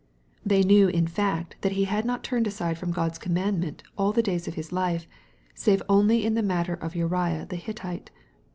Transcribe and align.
They 0.43 0.63
knew 0.63 0.87
in 0.87 1.05
fact 1.05 1.57
that 1.61 1.73
he 1.73 1.83
had 1.83 2.05
not 2.05 2.23
turned 2.23 2.47
aside 2.47 2.75
from 2.79 2.89
God's 2.91 3.19
commandment, 3.19 3.83
all 3.99 4.11
the 4.11 4.23
days 4.23 4.47
of 4.47 4.55
his 4.55 4.71
life," 4.71 5.05
save 5.53 5.83
only 5.87 6.25
in 6.25 6.33
the 6.33 6.41
matter 6.41 6.73
of 6.73 6.95
Uriah 6.95 7.45
the 7.47 7.55
Hittite." 7.57 8.09